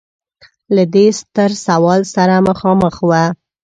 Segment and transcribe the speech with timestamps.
[0.75, 3.11] له دې ستر سوال سره مخامخ و.